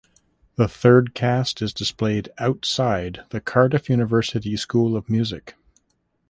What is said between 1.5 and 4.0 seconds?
is displayed outside the Cardiff